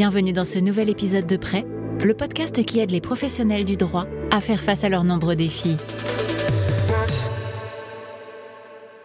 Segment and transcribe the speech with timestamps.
[0.00, 1.66] Bienvenue dans ce nouvel épisode de Prêt,
[2.02, 5.76] le podcast qui aide les professionnels du droit à faire face à leurs nombreux défis.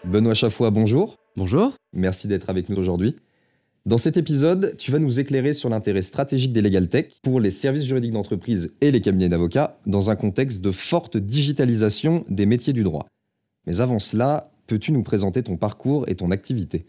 [0.05, 1.17] Benoît Chaffois, bonjour.
[1.35, 1.73] Bonjour.
[1.91, 3.17] Merci d'être avec nous aujourd'hui.
[3.85, 7.51] Dans cet épisode, tu vas nous éclairer sur l'intérêt stratégique des Legal Tech pour les
[7.51, 12.71] services juridiques d'entreprise et les cabinets d'avocats dans un contexte de forte digitalisation des métiers
[12.71, 13.05] du droit.
[13.67, 16.85] Mais avant cela, peux-tu nous présenter ton parcours et ton activité?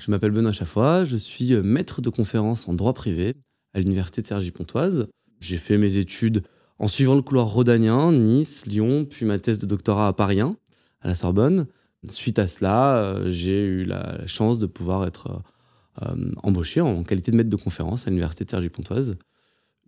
[0.00, 3.34] Je m'appelle Benoît Chaffois, je suis euh, maître de conférence en droit privé
[3.72, 5.08] à l'université de Cergy-Pontoise.
[5.40, 6.42] J'ai fait mes études
[6.78, 10.56] en suivant le couloir rhodanien, Nice, Lyon, puis ma thèse de doctorat à Paris 1,
[11.00, 11.66] à la Sorbonne.
[12.08, 15.42] Suite à cela, euh, j'ai eu la chance de pouvoir être
[16.02, 19.16] euh, embauché en qualité de maître de conférence à l'université de Cergy-Pontoise.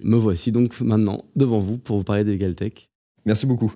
[0.01, 2.89] Me voici donc maintenant devant vous pour vous parler des Legal Tech.
[3.27, 3.73] Merci beaucoup.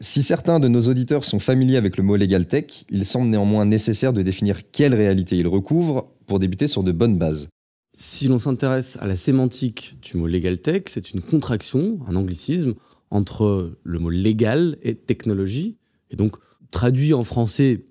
[0.00, 3.64] Si certains de nos auditeurs sont familiers avec le mot Legal Tech, il semble néanmoins
[3.64, 7.48] nécessaire de définir quelle réalité il recouvre pour débuter sur de bonnes bases.
[7.96, 12.74] Si l'on s'intéresse à la sémantique du mot Legal Tech, c'est une contraction, un anglicisme,
[13.10, 15.78] entre le mot légal et technologie.
[16.12, 16.36] Et donc,
[16.70, 17.86] traduit en français,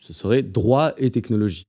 [0.00, 1.64] ce serait droit et technologie.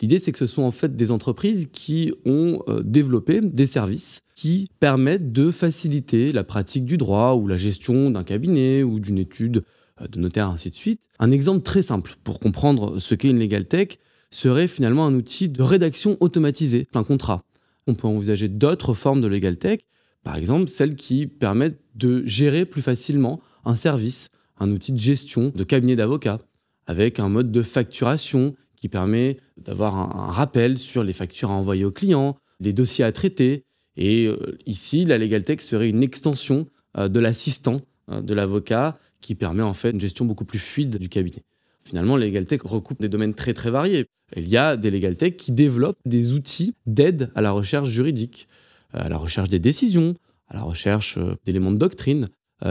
[0.00, 4.20] L'idée, c'est que ce sont en fait des entreprises qui ont euh, développé des services
[4.34, 9.18] qui permettent de faciliter la pratique du droit ou la gestion d'un cabinet ou d'une
[9.18, 9.64] étude
[10.00, 11.02] euh, de notaire, ainsi de suite.
[11.18, 13.98] Un exemple très simple pour comprendre ce qu'est une legal tech
[14.30, 17.42] serait finalement un outil de rédaction automatisée d'un contrat.
[17.86, 19.80] On peut envisager d'autres formes de legal tech,
[20.22, 24.28] par exemple celles qui permettent de gérer plus facilement un service,
[24.60, 26.38] un outil de gestion de cabinet d'avocats,
[26.86, 31.84] avec un mode de facturation qui permet d'avoir un, rappel sur les factures à envoyer
[31.84, 33.64] aux clients, les dossiers à traiter.
[33.96, 38.98] Et euh, ici, la Legal Tech serait une extension euh, de l'assistant euh, de l'avocat
[39.20, 41.42] qui permet en fait une gestion beaucoup plus fluide du cabinet.
[41.84, 44.06] Finalement, la Legal Tech recoupe des domaines très très variés.
[44.36, 48.46] Il y a des Legal Tech qui développent des outils d'aide à la recherche juridique,
[48.92, 50.14] à la recherche des décisions,
[50.48, 52.26] à la recherche d'éléments de doctrine.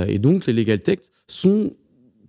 [0.08, 1.74] Et donc, les Legal Tech sont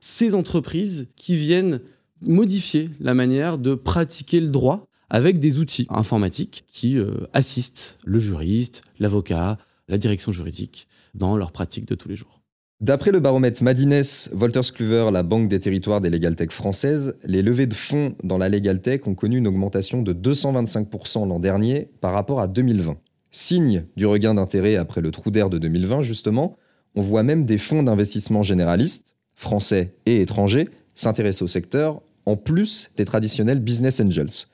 [0.00, 1.80] ces entreprises qui viennent
[2.22, 8.18] modifier la manière de pratiquer le droit avec des outils informatiques qui euh, assistent le
[8.18, 9.58] juriste, l'avocat,
[9.88, 12.40] la direction juridique dans leur pratique de tous les jours.
[12.80, 14.02] D'après le baromètre Madines,
[14.32, 18.38] Wolters Kluwer, la banque des territoires des Legal Tech françaises, les levées de fonds dans
[18.38, 22.96] la Legal Tech ont connu une augmentation de 225% l'an dernier par rapport à 2020.
[23.32, 26.56] Signe du regain d'intérêt après le trou d'air de 2020, justement,
[26.94, 32.90] on voit même des fonds d'investissement généralistes, français et étrangers, s'intéresser au secteur en plus
[32.98, 34.46] des traditionnels business angels.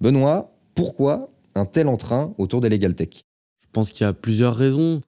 [0.00, 3.24] Benoît, pourquoi un tel entrain autour des legal tech?
[3.60, 5.00] Je pense qu'il y a plusieurs raisons.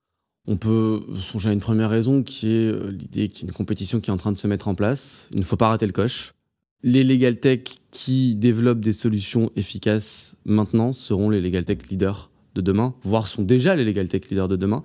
[0.47, 3.55] On peut songer à une première raison qui est euh, l'idée qu'il y a une
[3.55, 5.29] compétition qui est en train de se mettre en place.
[5.31, 6.35] Il ne faut pas rater le coche.
[6.83, 7.61] Les legal tech
[7.93, 13.43] qui développent des solutions efficaces maintenant seront les legal tech leaders de demain, voire sont
[13.43, 14.83] déjà les legal tech leaders de demain.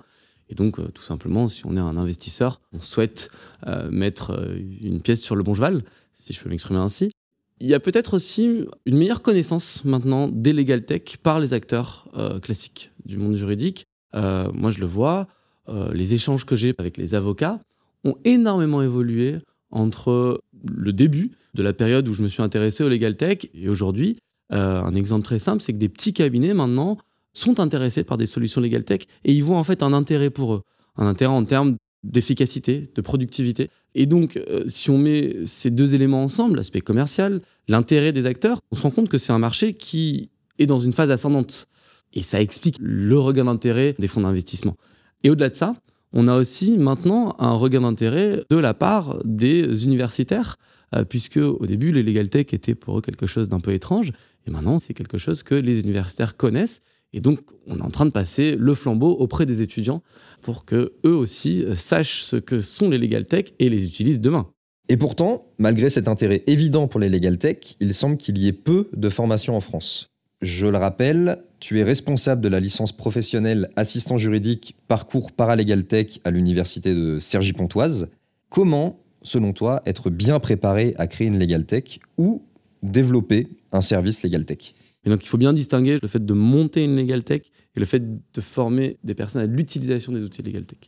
[0.50, 3.30] Et donc, euh, tout simplement, si on est un investisseur, on souhaite
[3.66, 5.82] euh, mettre une pièce sur le bon cheval,
[6.14, 7.10] si je peux m'exprimer ainsi.
[7.60, 12.08] Il y a peut-être aussi une meilleure connaissance maintenant des legal tech par les acteurs
[12.16, 13.86] euh, classiques du monde juridique.
[14.14, 15.28] Euh, moi, je le vois,
[15.68, 17.60] euh, les échanges que j'ai avec les avocats
[18.02, 19.38] ont énormément évolué
[19.70, 23.68] entre le début de la période où je me suis intéressé au legal tech et
[23.68, 24.18] aujourd'hui.
[24.50, 26.98] un exemple très simple, c'est que des petits cabinets maintenant
[27.32, 30.54] sont intéressés par des solutions legal tech et ils voient en fait un intérêt pour
[30.54, 30.62] eux,
[30.96, 33.70] un intérêt en termes d'efficacité, de productivité.
[33.94, 38.60] Et donc, euh, si on met ces deux éléments ensemble, l'aspect commercial, l'intérêt des acteurs,
[38.70, 41.66] on se rend compte que c'est un marché qui est dans une phase ascendante.
[42.12, 44.76] Et ça explique le regain d'intérêt des fonds d'investissement.
[45.22, 45.74] Et au-delà de ça,
[46.12, 50.56] on a aussi maintenant un regain d'intérêt de la part des universitaires,
[50.94, 54.12] euh, puisque au début, les legal tech étaient pour eux quelque chose d'un peu étrange,
[54.46, 56.82] et maintenant, c'est quelque chose que les universitaires connaissent
[57.14, 57.38] et donc,
[57.68, 60.02] on est en train de passer le flambeau auprès des étudiants
[60.42, 64.20] pour que eux aussi euh, sachent ce que sont les legal tech et les utilisent
[64.20, 64.48] demain.
[64.88, 68.52] Et pourtant, malgré cet intérêt évident pour les legal tech, il semble qu'il y ait
[68.52, 70.10] peu de formation en France.
[70.42, 76.18] Je le rappelle, tu es responsable de la licence professionnelle assistant juridique parcours paralégal tech
[76.24, 78.08] à l'université de Cergy-Pontoise.
[78.50, 82.42] Comment, selon toi, être bien préparé à créer une legal tech ou
[82.82, 84.74] développer un service legal tech?
[85.04, 87.42] Et donc il faut bien distinguer le fait de monter une legal tech
[87.76, 90.78] et le fait de former des personnes à l'utilisation des outils legal tech.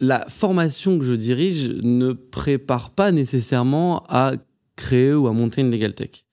[0.00, 4.34] La formation que je dirige ne prépare pas nécessairement à
[4.76, 6.24] créer ou à monter une legal tech.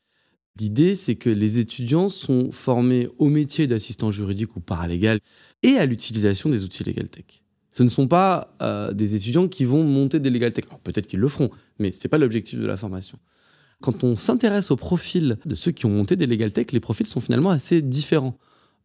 [0.60, 5.20] L'idée, c'est que les étudiants sont formés au métier d'assistant juridique ou paralégal
[5.64, 7.26] et à l'utilisation des outils legal tech.
[7.72, 10.66] Ce ne sont pas euh, des étudiants qui vont monter des legal tech.
[10.84, 13.20] peut-être qu'ils le feront, mais ce n'est pas l'objectif de la formation.
[13.86, 17.06] Quand on s'intéresse au profil de ceux qui ont monté des legal tech, les profils
[17.06, 18.36] sont finalement assez différents.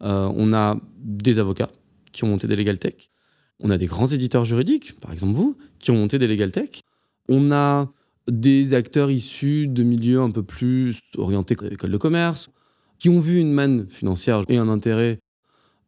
[0.02, 1.70] Euh, on a des avocats
[2.12, 3.08] qui ont monté des Legal Tech.
[3.61, 6.82] On a des grands éditeurs juridiques, par exemple vous, qui ont monté des Legal Tech.
[7.31, 7.91] On a
[8.31, 12.50] des acteurs issus de milieux un peu plus orientés école de commerce,
[12.99, 15.19] qui ont vu une manne financière et un intérêt.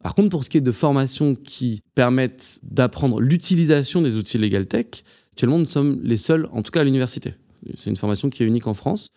[0.01, 4.65] Par contre, pour ce qui est de formations qui permettent d'apprendre l'utilisation des outils Legal
[4.65, 7.35] Tech, actuellement, nous sommes les seuls, en tout cas à l'université.
[7.75, 9.09] C'est une formation qui est unique en France.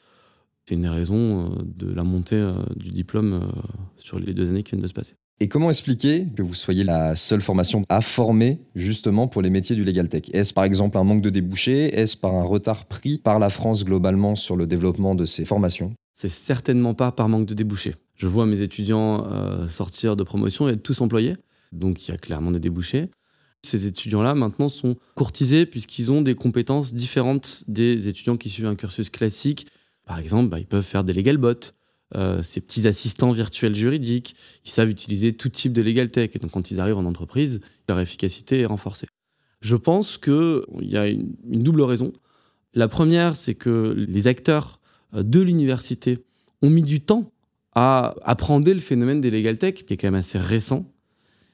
[0.68, 3.60] C'est une des raisons euh, de la montée euh, du diplôme euh,
[3.98, 5.14] sur les deux années qui viennent de se passer.
[5.38, 9.76] Et comment expliquer que vous soyez la seule formation à former justement pour les métiers
[9.76, 10.24] du legal tech?
[10.32, 11.94] Est-ce par exemple un manque de débouchés?
[11.94, 15.92] Est-ce par un retard pris par la France globalement sur le développement de ces formations?
[16.14, 17.94] C'est certainement pas par manque de débouchés.
[18.16, 21.34] Je vois mes étudiants sortir de promotion et être tous employés,
[21.70, 23.10] donc il y a clairement des débouchés.
[23.66, 28.76] Ces étudiants-là maintenant sont courtisés puisqu'ils ont des compétences différentes des étudiants qui suivent un
[28.76, 29.66] cursus classique
[30.06, 31.52] par exemple, bah, ils peuvent faire des legal bots,
[32.14, 34.36] euh, ces petits assistants virtuels juridiques.
[34.64, 36.30] Ils savent utiliser tout type de legal tech.
[36.34, 39.08] Et donc, quand ils arrivent en entreprise, leur efficacité est renforcée.
[39.60, 42.12] Je pense qu'il y a une, double raison.
[42.72, 44.80] La première, c'est que les acteurs
[45.12, 46.18] euh, de l'université
[46.62, 47.32] ont mis du temps
[47.74, 50.90] à apprendre le phénomène des legal tech, qui est quand même assez récent.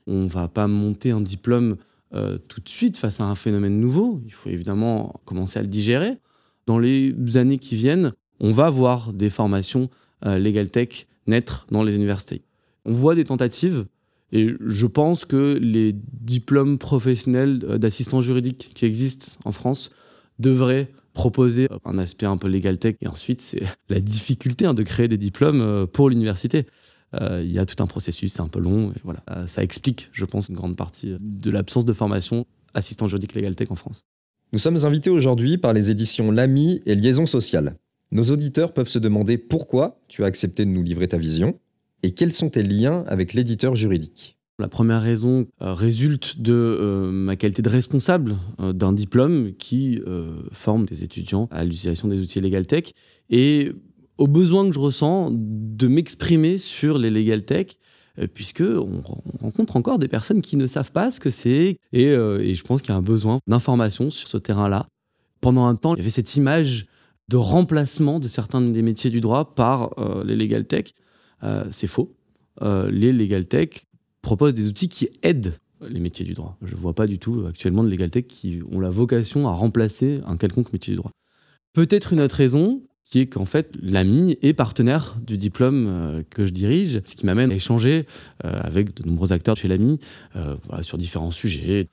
[0.06, 1.76] On ne va pas monter un diplôme
[2.14, 4.22] euh, tout de suite face à un phénomène nouveau.
[4.26, 6.18] Il faut évidemment commencer à le digérer.
[6.66, 9.88] Dans les années qui viennent, on va voir des formations
[10.26, 12.42] euh, Legal Tech naître dans les universités.
[12.84, 13.86] On voit des tentatives
[14.32, 19.90] et je pense que les diplômes professionnels euh, d'assistants juridiques qui existent en France
[20.38, 22.96] devraient proposer un aspect un peu Legal Tech.
[23.02, 26.66] Et ensuite, c'est la difficulté hein, de créer des diplômes euh, pour l'université.
[27.20, 28.90] Il y a tout un processus, c'est un peu long.
[28.92, 29.22] Et voilà.
[29.46, 33.70] ça explique, je pense, une grande partie de l'absence de formation assistant juridique Legal Tech
[33.70, 34.02] en France.
[34.52, 37.76] Nous sommes invités aujourd'hui par les éditions L'AMI et Liaison Sociale.
[38.10, 41.58] Nos auditeurs peuvent se demander pourquoi tu as accepté de nous livrer ta vision
[42.02, 44.36] et quels sont tes liens avec l'éditeur juridique.
[44.58, 50.00] La première raison euh, résulte de euh, ma qualité de responsable euh, d'un diplôme qui
[50.52, 52.92] forme des étudiants à l'utilisation des outils Legal Tech
[53.30, 53.72] et
[54.18, 57.78] au besoin que je ressens de m'exprimer sur les Legal Tech
[58.34, 59.02] puisque on,
[59.40, 62.82] rencontre encore des personnes qui ne savent pas ce que c'est et, et je pense
[62.82, 64.86] qu'il y a un besoin d'information sur ce terrain-là.
[65.40, 66.86] Pendant un temps, il y avait cette image
[67.28, 70.92] de remplacement de certains des métiers du droit par euh, les legal tech.
[71.42, 72.14] Euh, c'est faux.
[72.60, 73.86] Euh, les legal tech
[74.20, 75.54] proposent des outils qui aident
[75.88, 76.56] les métiers du droit.
[76.62, 79.52] Je ne vois pas du tout actuellement de legal tech qui ont la vocation à
[79.52, 81.10] remplacer un quelconque métier du droit.
[81.72, 82.82] Peut-être une autre raison,
[83.12, 87.50] qui est qu'en fait, l'AMI est partenaire du diplôme que je dirige, ce qui m'amène
[87.52, 88.06] à échanger
[88.42, 89.98] avec de nombreux acteurs chez l'AMI
[90.80, 91.88] sur différents sujets.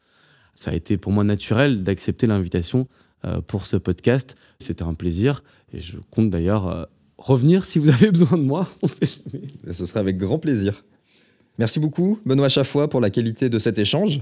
[0.56, 2.88] Ça a été pour moi naturel d'accepter l'invitation
[3.26, 4.38] euh, pour ce podcast.
[4.60, 5.44] C'était un plaisir
[5.74, 6.86] et je compte d'ailleurs euh,
[7.18, 8.66] revenir si vous avez besoin de moi.
[8.86, 10.86] Ce sera avec grand plaisir.
[11.58, 14.22] Merci beaucoup, Benoît Chaffois, pour la qualité de cet échange.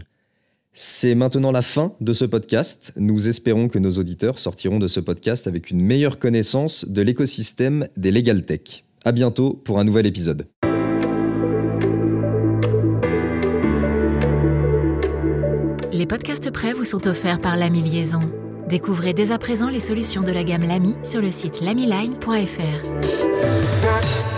[0.79, 2.93] C'est maintenant la fin de ce podcast.
[2.97, 7.87] Nous espérons que nos auditeurs sortiront de ce podcast avec une meilleure connaissance de l'écosystème
[7.97, 8.85] des Legal Tech.
[9.03, 10.45] À bientôt pour un nouvel épisode.
[15.91, 18.19] Les podcasts prêts vous sont offerts par l'ami Liaison.
[18.69, 24.36] Découvrez dès à présent les solutions de la gamme Lamy sur le site lamyline.fr.